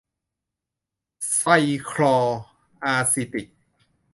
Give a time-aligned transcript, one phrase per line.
[1.35, 1.49] ไทร
[1.89, 2.17] คลอ
[2.85, 3.47] อาซิติก